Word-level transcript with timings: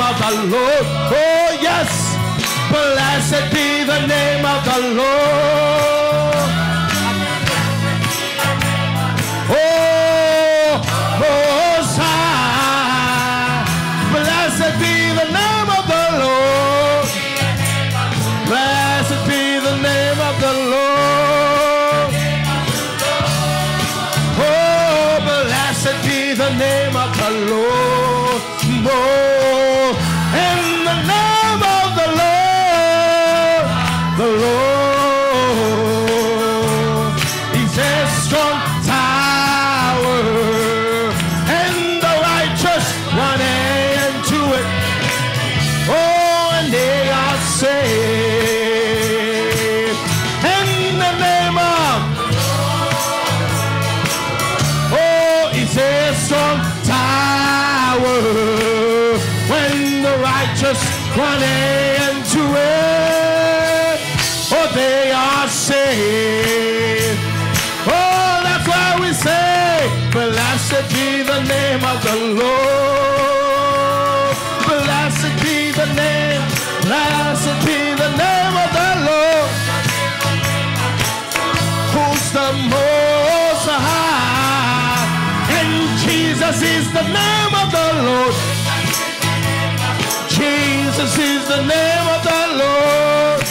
of 0.10 0.18
the 0.20 0.32
Lord. 0.54 0.86
Oh, 1.12 1.58
yes. 1.62 1.90
Blessed 2.70 3.52
be 3.54 3.84
the 3.84 4.06
name 4.06 4.46
of 4.46 4.64
the 4.64 4.80
Lord. 5.02 5.65
One 61.18 61.42
A 61.42 61.96
and 61.98 62.26
two 62.26 62.95
Precious 91.06 91.20
is 91.20 91.48
the 91.48 91.62
name 91.62 92.08
of 92.16 92.22
the 92.24 92.42
Lord. 92.62 93.42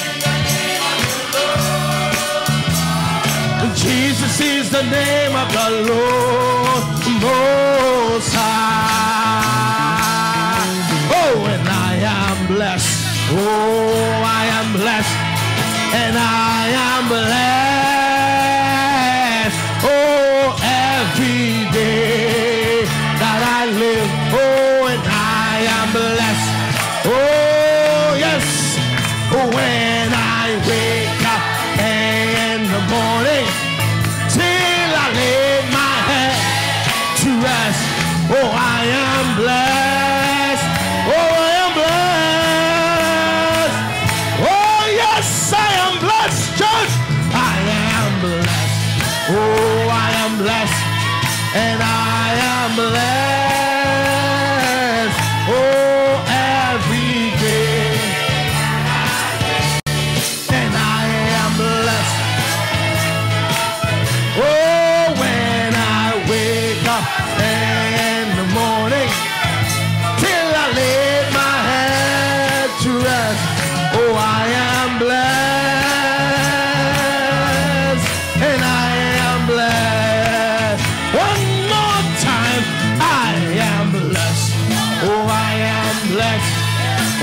Jesus 3.76 4.41
is 4.41 4.70
the 4.70 4.82
name 4.82 5.37
of 5.37 5.53
the 5.53 5.70
Lord 5.93 6.84
Oh, 11.14 11.47
and 11.54 11.69
I 11.69 11.94
am 12.03 12.47
blessed. 12.48 13.06
Oh, 13.31 14.22
I 14.41 14.47
am 14.59 14.72
blessed. 14.72 15.16
And 15.94 16.16
I 16.19 16.72
am 16.75 17.09
blessed. 17.09 17.44
and 51.54 51.81
I 51.81 52.34
am 52.53 52.92
there. 52.92 53.63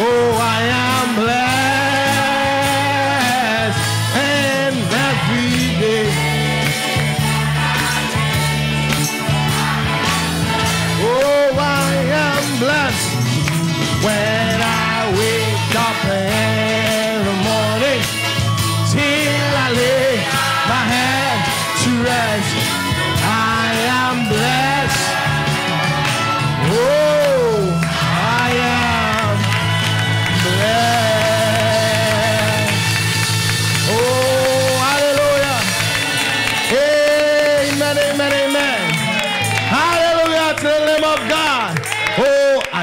Oh, 0.04 0.40
I 0.42 0.62
am 0.64 1.16
blessed. 1.16 1.51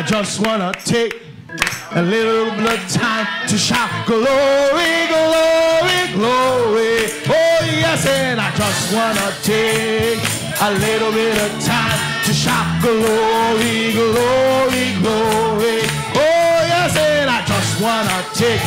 just 0.09 0.41
wanna 0.41 0.73
take 0.87 1.21
a 1.93 2.01
little 2.01 2.51
bit 2.57 2.79
of 2.79 2.89
time 2.91 3.27
to 3.47 3.59
shout 3.59 3.91
glory, 4.07 5.07
glory, 5.13 6.01
glory. 6.17 7.13
Oh 7.29 7.61
yes, 7.85 8.07
and 8.07 8.41
I 8.41 8.51
just 8.57 8.95
wanna 8.95 9.29
take 9.43 10.19
a 10.63 10.71
little 10.81 11.13
bit 11.13 11.37
of 11.37 11.53
time 11.63 12.01
to 12.25 12.33
shout 12.33 12.81
glory, 12.81 13.93
glory, 13.93 14.97
glory. 15.05 15.81
Oh 16.17 16.59
yes, 16.73 16.97
and 16.97 17.29
I 17.29 17.45
just 17.45 17.79
wanna 17.79 18.25
take 18.33 18.65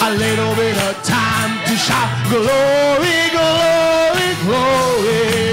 a 0.00 0.10
little 0.16 0.54
bit 0.54 0.76
of 0.88 1.02
time 1.04 1.52
to 1.68 1.76
shout 1.76 2.08
glory, 2.30 3.28
glory, 3.36 4.28
glory. 4.46 5.45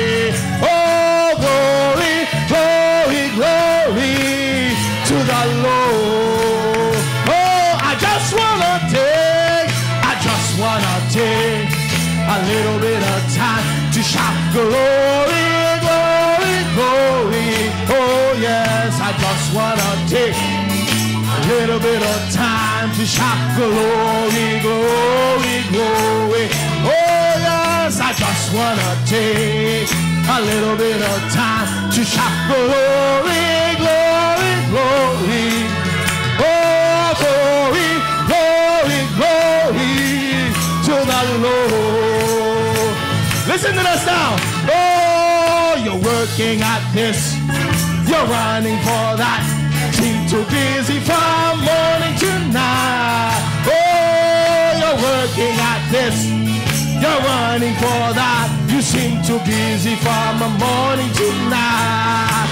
Shout 14.03 14.35
glory, 14.51 15.47
glory, 15.79 16.55
glory. 16.75 17.71
Oh, 17.87 18.35
yes, 18.37 18.99
I 18.99 19.11
just 19.23 19.47
wanna 19.55 19.91
take 20.11 20.35
a 20.35 21.39
little 21.47 21.79
bit 21.79 22.01
of 22.03 22.19
time 22.33 22.91
to 22.97 23.05
shout 23.05 23.39
glory, 23.55 24.59
glory, 24.59 25.55
glory. 25.71 26.45
Oh 26.83 27.31
yes, 27.47 27.99
I 27.99 28.11
just 28.11 28.53
wanna 28.53 28.91
take 29.07 29.89
a 30.35 30.39
little 30.51 30.75
bit 30.75 31.01
of 31.01 31.19
time 31.31 31.89
to 31.95 32.03
shout 32.03 32.35
glory, 32.51 33.47
glory, 33.81 34.53
glory. 34.71 35.47
Oh 36.43 37.07
glory, 37.23 37.89
glory, 38.29 38.99
glory 39.15 40.51
to 40.85 40.93
the 41.09 41.21
Lord. 41.39 42.02
Listen 43.53 43.77
to 43.77 43.83
this 43.85 44.03
now. 44.07 44.33
Oh, 44.65 45.77
you're 45.77 46.01
working 46.01 46.65
at 46.65 46.81
this. 46.89 47.37
You're 48.09 48.25
running 48.25 48.81
for 48.81 49.13
that. 49.13 49.45
Seem 49.93 50.25
too 50.25 50.41
busy 50.49 50.97
from 51.05 51.61
morning 51.61 52.17
to 52.17 52.31
night. 52.49 53.45
Oh, 53.69 54.73
you're 54.81 54.97
working 54.97 55.53
at 55.53 55.85
this. 55.93 56.33
You're 56.97 57.21
running 57.29 57.77
for 57.77 58.17
that. 58.17 58.49
You 58.73 58.81
seem 58.81 59.21
too 59.21 59.37
busy 59.45 60.01
from 60.01 60.41
morning 60.57 61.13
to 61.13 61.27
night. 61.45 62.49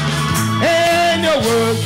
And 0.61 1.25
your 1.25 1.41
work, 1.41 1.81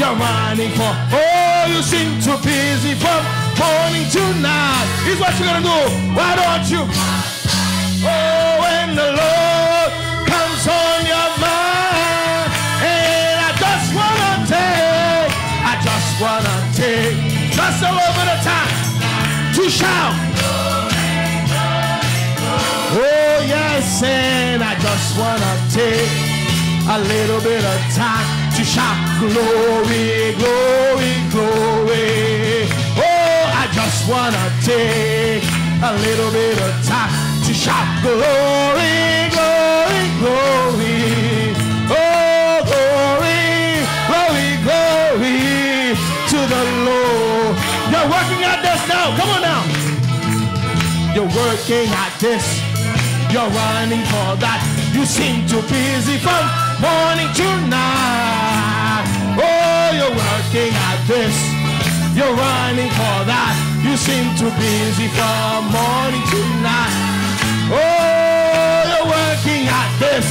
you're 0.00 0.16
running 0.16 0.72
for. 0.72 0.88
Oh, 0.88 1.68
you 1.68 1.84
seem 1.84 2.16
too 2.16 2.40
busy 2.40 2.96
from 2.96 3.20
morning 3.60 4.08
to 4.08 4.24
night. 4.40 4.88
Here's 5.04 5.20
what 5.20 5.36
you're 5.36 5.52
gonna 5.52 5.60
do. 5.60 6.16
Why 6.16 6.32
don't 6.32 6.64
you? 6.72 7.21
Oh, 8.04 8.58
when 8.62 8.96
the 8.96 9.10
Lord 9.14 9.90
comes 10.26 10.66
on 10.66 10.98
your 11.06 11.30
mind, 11.38 12.50
and 12.82 13.36
I 13.38 13.50
just 13.62 13.88
wanna 13.94 14.32
take, 14.50 15.30
I 15.62 15.74
just 15.86 16.10
wanna 16.18 16.56
take, 16.74 17.14
just 17.54 17.78
a 17.82 17.92
little 17.94 18.14
bit 18.18 18.28
of 18.34 18.40
time 18.42 18.74
to 19.54 19.70
shout. 19.70 20.14
Oh 22.94 23.44
yes, 23.46 24.02
and 24.02 24.64
I 24.64 24.74
just 24.82 25.16
wanna 25.16 25.54
take 25.70 26.10
a 26.90 26.98
little 26.98 27.40
bit 27.40 27.62
of 27.64 27.80
time 27.94 28.26
to 28.56 28.64
shout 28.64 28.98
glory, 29.20 30.34
glory, 30.42 31.14
glory. 31.30 32.66
Oh, 32.98 33.62
I 33.62 33.70
just 33.72 34.08
wanna 34.10 34.50
take 34.66 35.46
a 35.82 35.92
little 36.02 36.32
bit 36.32 36.58
of 36.58 36.84
time 36.84 37.31
to 37.44 37.52
shout 37.52 37.88
glory, 38.02 39.26
glory, 39.34 40.02
glory. 40.22 41.50
Oh, 41.90 42.62
glory, 42.70 43.82
glory, 44.06 44.48
glory 44.62 45.98
to 46.30 46.38
the 46.38 46.62
Lord. 46.86 47.56
You're 47.90 48.06
working 48.06 48.42
at 48.46 48.62
this 48.62 48.82
now. 48.86 49.16
Come 49.18 49.30
on 49.34 49.42
now. 49.42 49.62
You're 51.14 51.32
working 51.34 51.90
at 51.90 52.14
this. 52.20 52.46
You're 53.32 53.50
running 53.50 54.04
for 54.06 54.38
that. 54.38 54.62
You 54.94 55.04
seem 55.04 55.42
too 55.48 55.62
busy 55.66 56.18
from 56.22 56.46
morning 56.78 57.26
to 57.26 57.48
night. 57.66 59.06
Oh, 59.34 59.90
you're 59.98 60.14
working 60.14 60.70
at 60.70 60.98
this. 61.10 61.34
You're 62.14 62.36
running 62.38 62.90
for 62.94 63.18
that. 63.26 63.54
You 63.82 63.96
seem 63.96 64.30
too 64.38 64.52
busy 64.62 65.08
from 65.10 65.72
morning 65.74 66.22
to 66.30 66.40
night. 66.62 67.11
Oh, 67.74 68.82
you're 68.90 69.08
working 69.08 69.64
at 69.66 69.90
this. 69.98 70.26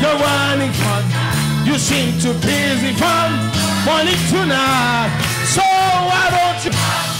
You're 0.00 0.18
running 0.18 0.72
for 0.72 0.98
You 1.64 1.78
seem 1.78 2.18
too 2.18 2.34
busy 2.40 2.92
from 2.94 3.28
morning 3.84 4.18
to 4.30 4.46
night. 4.46 5.10
So 5.54 5.62
why 5.62 6.24
don't 6.30 6.64
you? 6.64 7.17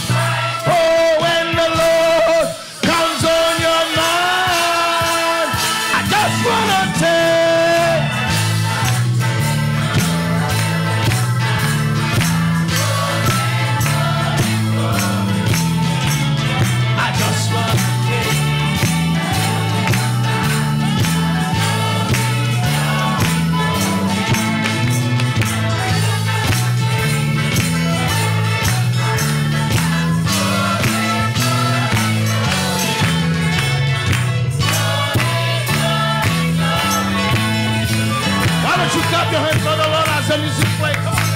You 38.99 39.05
clap 39.07 39.31
your 39.31 39.39
hands 39.39 39.63
for 39.63 39.75
the 39.79 39.87
Lord 39.87 40.07
as 40.11 40.27
the 40.27 40.37
music? 40.37 40.67
Come 41.03 41.15
on. 41.15 41.29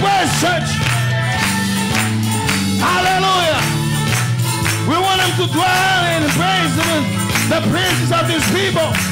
Praise, 0.00 0.32
church. 0.40 0.70
Hallelujah. 2.80 3.60
We 4.88 4.96
want 4.96 5.20
him 5.20 5.32
to 5.40 5.46
dwell 5.52 6.02
in 6.16 6.22
praise 6.40 6.76
of 6.88 7.02
the 7.50 7.60
praises 7.70 8.10
of 8.12 8.24
his 8.28 8.44
people. 8.50 9.09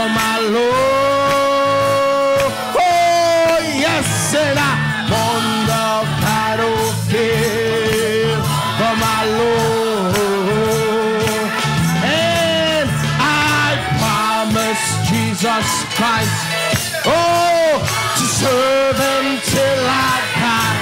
For 0.00 0.08
my 0.08 0.36
Lord. 0.56 0.80
Oh, 2.88 3.52
yes, 3.84 4.08
and 4.34 4.58
I'm 4.58 5.12
on 5.28 5.42
the 5.72 5.88
battlefield 6.24 7.60
for 8.78 8.94
my 9.06 9.22
Lord. 9.40 10.14
And 12.00 12.88
I 13.20 13.76
promise 14.00 14.84
Jesus 15.10 15.68
Christ. 15.96 16.38
Oh, 17.04 17.70
to 18.18 18.24
serve 18.40 19.00
till 19.52 19.84
I 20.08 20.16
die. 20.44 20.78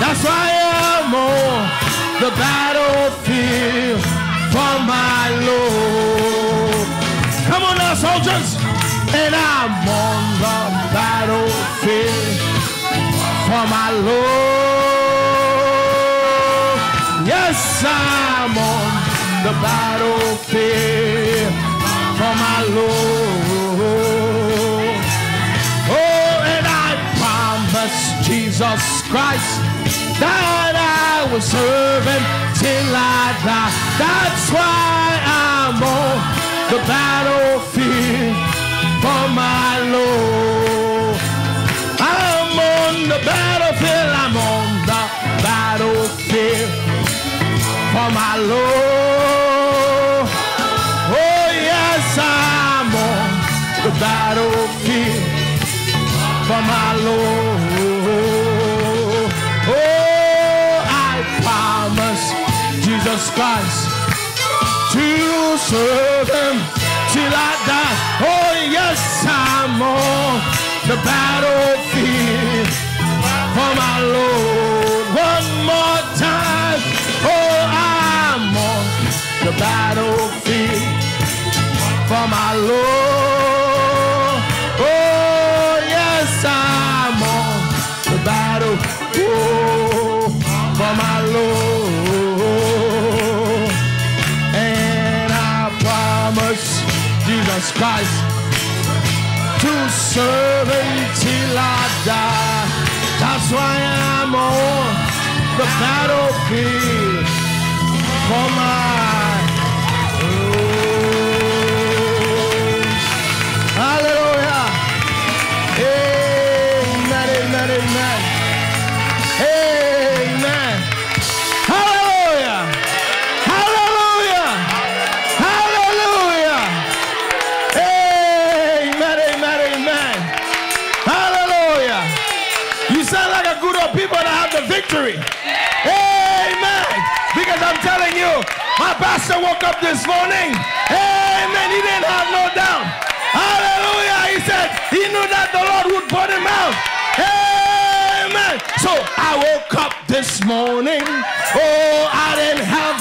That's 0.00 0.22
why 0.28 0.48
I'm 0.80 1.12
on 1.12 1.60
the 2.24 2.30
battlefield 2.40 4.00
for 4.54 4.74
my 4.94 5.24
Lord. 5.44 6.35
Soldiers. 8.16 8.56
And 9.12 9.34
I'm 9.34 9.88
on 9.88 10.40
the 10.40 10.60
battlefield 10.96 12.40
for 13.44 13.64
my 13.68 13.90
Lord. 14.08 14.80
Yes, 17.28 17.84
I'm 17.84 18.56
on 18.56 18.90
the 19.44 19.52
battlefield 19.60 21.52
for 22.16 22.34
my 22.40 22.60
Lord. 22.78 23.84
Oh, 25.92 26.52
and 26.56 26.64
I 26.64 26.96
promise 27.20 27.98
Jesus 28.24 28.82
Christ 29.12 29.60
that 30.20 30.72
I 30.72 31.28
will 31.30 31.44
serve 31.44 32.04
him 32.04 32.24
till 32.56 32.96
I 32.96 33.36
die. 33.44 33.72
That's 34.00 34.48
why 34.56 35.20
I'm 35.20 35.82
on 35.82 36.46
the 36.70 36.78
battlefield 36.88 37.75
my 39.36 39.78
Lord. 39.94 41.20
I'm 42.00 42.56
on 42.56 42.94
the 43.12 43.20
battlefield, 43.20 44.10
I'm 44.24 44.36
on 44.54 44.66
the 44.90 45.02
battlefield 45.44 46.70
for 47.92 48.08
my 48.20 48.34
Lord. 48.52 50.26
Oh, 51.20 51.48
yes, 51.70 52.06
I'm 52.16 52.90
on 53.12 53.28
the 53.84 53.92
battlefield 54.00 55.24
for 56.48 56.62
my 56.72 56.90
Lord. 57.06 57.60
Oh, 59.68 60.72
I 61.08 61.14
promise 61.44 62.24
Jesus 62.86 63.22
Christ 63.36 63.80
to 64.92 65.06
serve 65.70 66.28
him 66.28 66.56
till 67.12 67.32
I 67.34 67.52
die. 67.68 68.05
The 71.06 71.12
battlefield 71.12 72.68
for 73.54 73.70
my 73.76 73.96
Lord. 74.14 75.06
One 75.14 75.48
more 75.70 76.00
time. 76.18 76.80
Oh, 77.22 77.58
I'm 77.70 78.56
on 78.56 78.84
the 79.44 79.52
battlefield 79.58 80.82
for 82.08 82.26
my 82.36 82.50
Lord. 82.70 84.38
Oh, 84.78 85.78
yes, 85.96 86.44
I'm 86.44 87.22
on 87.22 87.56
the 88.10 88.18
battle 88.24 88.76
oh, 89.16 90.30
for 90.78 90.92
my 91.04 91.18
Lord. 91.36 92.50
And 94.54 95.30
I 95.32 95.70
promise 95.84 96.66
Jesus 97.26 97.66
Christ 97.72 98.25
serve 99.96 100.68
until 100.68 101.56
I 101.56 101.82
die. 102.04 102.68
That's 103.20 103.48
why 103.50 103.74
I'm 104.20 104.34
on 104.34 104.92
the 105.56 105.66
battlefield 105.80 107.26
for 108.28 108.46
my 108.60 109.15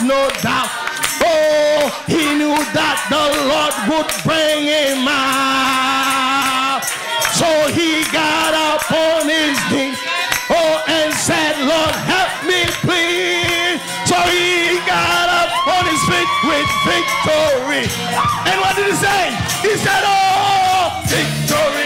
no 0.08 0.30
doubt. 0.42 0.70
Oh, 1.26 1.90
he 2.06 2.38
knew 2.38 2.54
that 2.78 2.98
the 3.10 3.26
Lord 3.50 3.74
would 3.90 4.10
bring 4.22 4.70
him 4.70 5.10
out. 5.10 6.86
So 7.34 7.50
he 7.74 8.06
got 8.14 8.54
up 8.54 8.86
on 8.94 9.26
his 9.26 9.58
knees. 9.74 9.98
Oh, 10.50 10.84
and 10.86 11.10
said, 11.14 11.58
Lord, 11.66 11.96
help 12.06 12.46
me, 12.46 12.70
please. 12.86 13.82
So 14.06 14.18
he 14.30 14.78
got 14.86 15.26
up 15.26 15.52
on 15.74 15.84
his 15.90 16.02
feet 16.06 16.30
with 16.46 16.70
victory. 16.86 17.90
And 18.46 18.62
what 18.62 18.78
did 18.78 18.94
he 18.94 18.98
say? 18.98 19.34
He 19.66 19.74
said, 19.82 20.04
Oh, 20.06 21.02
victory 21.10 21.85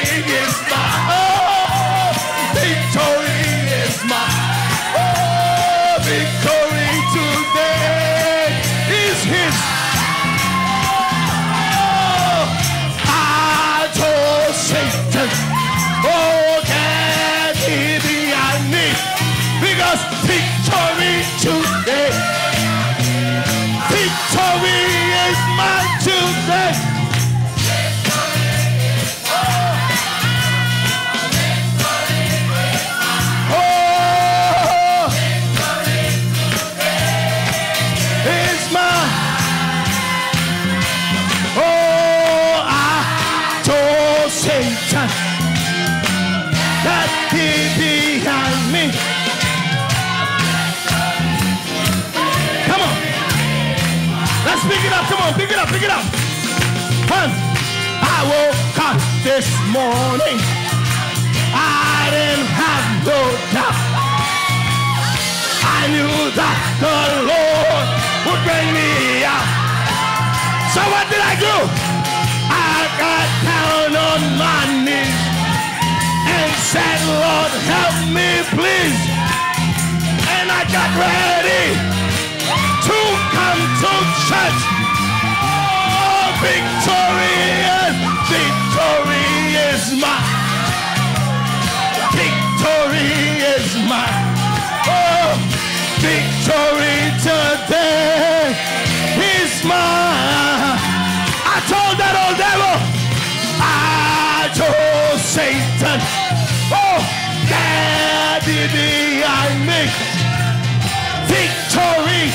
this 59.29 59.53
morning. 59.69 60.41
I 61.53 62.09
didn't 62.09 62.49
have 62.49 62.85
no 63.05 63.21
doubt. 63.53 63.77
I 65.77 65.81
knew 65.93 66.17
that 66.33 66.57
the 66.81 66.97
Lord 67.29 67.87
would 68.25 68.41
bring 68.41 68.67
me 68.73 69.21
out. 69.21 69.49
So 70.73 70.81
what 70.89 71.05
did 71.13 71.21
I 71.21 71.37
do? 71.37 71.55
I 72.49 72.77
got 72.97 73.27
down 73.45 73.89
on 74.09 74.21
my 74.41 74.61
knees 74.81 75.21
and 76.25 76.49
said, 76.73 76.97
Lord, 77.05 77.53
help 77.69 77.97
me, 78.09 78.29
please. 78.57 78.99
And 80.41 80.49
I 80.49 80.65
got 80.73 80.89
ready 80.97 81.77
to 82.89 82.97
come 83.37 83.61
to 83.77 83.93
church. 84.25 84.61
Oh, 85.37 86.33
victorious, 86.41 87.93
victory 88.25 89.18
is 89.79 89.93
mine. 90.01 90.29
Victory 92.19 93.11
is 93.55 93.67
mine. 93.87 94.27
Oh, 94.87 95.31
victory 96.03 96.99
today 97.23 98.55
is 99.35 99.53
mine. 99.63 100.79
I 101.55 101.57
told 101.71 101.95
that 102.01 102.15
old 102.23 102.37
devil, 102.45 102.75
I 103.61 104.51
told 104.61 105.19
Satan, 105.35 105.99
oh, 106.75 106.99
daddy 107.47 108.61
behind 108.75 109.59
me. 109.69 109.81
Victory. 111.31 112.25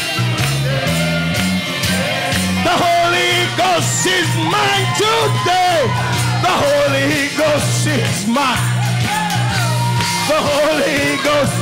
The 2.67 2.75
Holy 2.87 3.33
Ghost 3.61 4.07
is 4.07 4.31
mine 4.49 4.89
today. 4.97 6.14
The 6.45 6.51
Holy 6.51 7.29
Ghost 7.39 7.87
is 7.87 8.27
mine. 8.27 8.69
The 10.29 10.41
Holy 10.51 11.17
Ghost. 11.25 11.57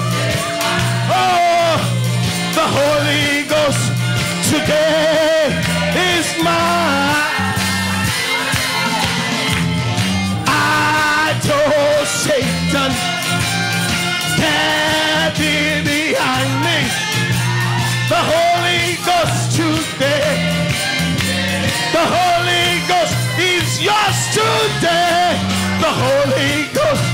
Oh, 1.07 1.79
the 2.59 2.67
Holy 2.79 3.47
Ghost 3.55 3.85
today 4.51 5.55
is 6.19 6.27
mine. 6.43 7.55
I 10.49 11.39
told 11.47 12.07
Satan, 12.25 12.91
thee 15.39 15.79
behind 15.87 16.53
me. 16.67 16.79
The 18.11 18.21
Holy 18.33 18.97
Ghost 19.07 19.55
today. 19.55 20.52
Today. 24.83 25.39
The 25.85 25.93
Holy 26.03 26.55
Ghost. 26.79 27.07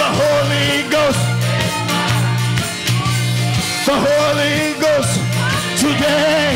The 0.00 0.08
Holy 0.20 0.72
Ghost. 0.94 1.24
The 3.86 3.96
Holy 4.06 4.58
Ghost 4.84 5.14
today 5.82 6.46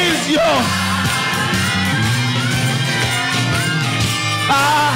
is 0.00 0.18
yours. 0.36 0.68
I 4.48 4.64
ah, 4.64 4.94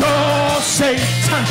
told 0.00 0.62
Satan. 0.62 1.44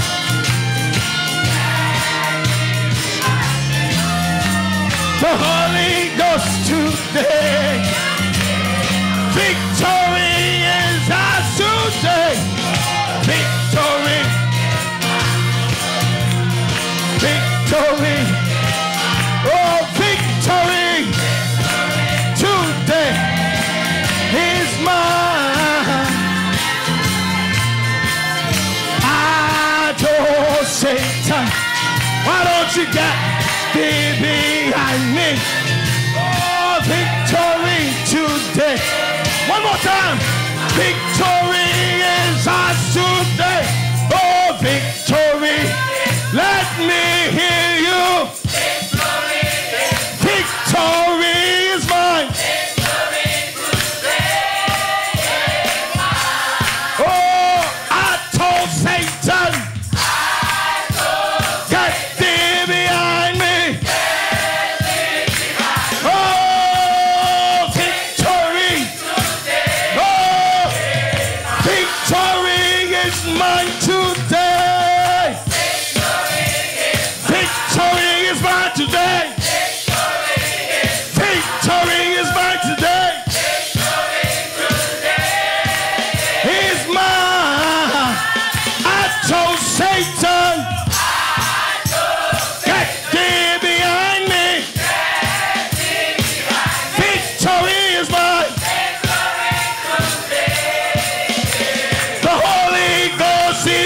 The 5.22 5.34
Holy 5.46 5.96
Ghost 6.18 6.52
today. 6.70 7.66
Victory 9.36 10.45
today. 11.56 12.36
Victory. 13.24 14.22
Victory. 17.24 18.20
Oh, 19.48 19.80
victory 19.96 21.08
today 22.36 23.12
is 24.36 24.72
mine. 24.84 26.12
I 29.02 29.96
told 29.98 30.66
Satan, 30.68 31.48
why 32.26 32.40
don't 32.44 32.72
you 32.76 32.86
get 32.92 33.16
me 33.76 33.90
behind 34.20 35.04
me? 35.16 35.40
Oh, 36.20 36.84
victory 36.84 37.82
today. 38.12 38.78
One 39.48 39.64
more 39.64 39.78
time. 39.78 40.35
Victory 40.76 42.04
is 42.04 42.48
ours 42.48 42.94
today. 42.94 43.85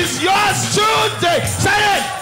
Is 0.10 0.24
yours 0.24 0.76
today. 0.76 1.46
Say 1.46 1.70
it. 1.70 2.19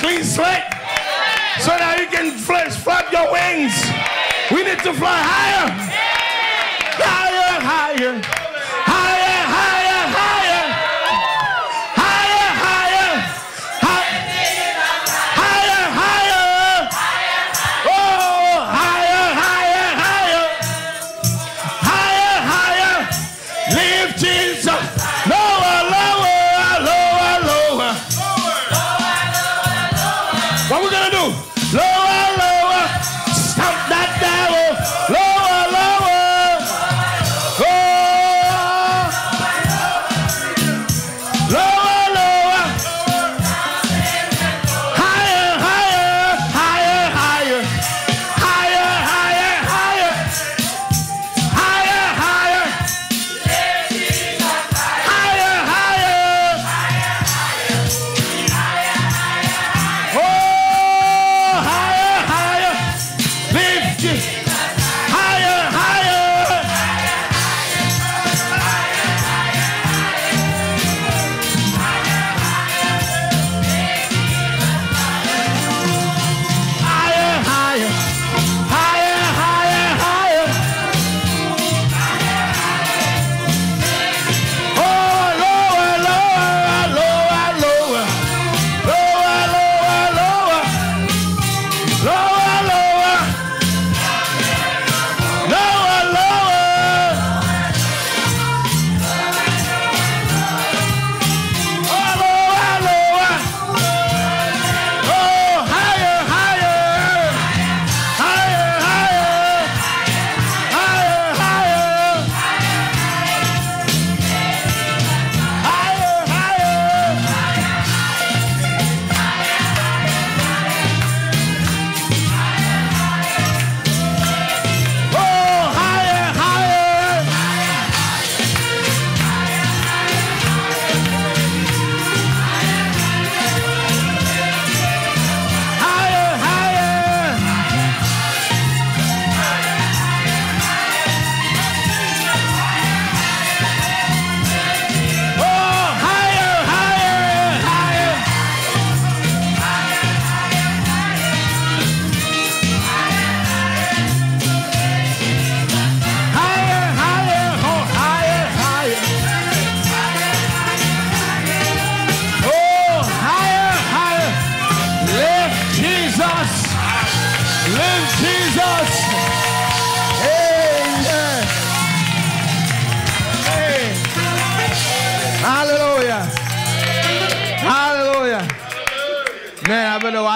Clean 0.00 0.24
slate 0.24 0.64
so 1.60 1.76
that 1.76 1.98
you 2.00 2.08
can 2.08 2.32
flash, 2.32 2.74
flap 2.76 3.12
your 3.12 3.30
wings. 3.30 3.76
We 4.50 4.64
need 4.64 4.82
to 4.82 4.94
fly. 4.94 5.20
Higher, 6.98 7.60
higher. 7.60 8.16
Higher, 8.22 8.49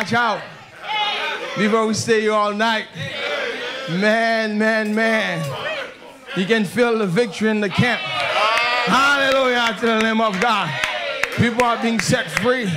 watch 0.05 0.12
out 0.12 0.43
before 1.57 1.87
we 1.87 1.95
stay 1.95 2.21
here 2.21 2.33
all 2.33 2.53
night. 2.53 2.85
Man, 3.88 4.59
man, 4.59 4.95
man. 4.95 5.43
You 6.37 6.45
can 6.45 6.67
feel 6.67 6.99
the 6.99 7.07
victory 7.07 7.49
in 7.49 7.61
the 7.61 7.71
camp. 7.71 8.03
Hallelujah 8.03 9.75
to 9.81 9.87
the 9.87 10.01
name 10.01 10.21
of 10.21 10.38
God. 10.43 10.71
People 11.37 11.64
are 11.64 11.81
being 11.81 12.01
set 12.01 12.31
free. 12.31 12.71